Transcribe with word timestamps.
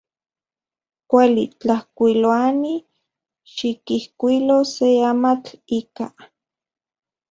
Kuali. 1.09 1.43
Tlajkuiloani, 1.59 2.73
xikijkuilo 3.53 4.57
se 4.75 4.87
amatl 5.13 5.53
ika. 5.79 6.05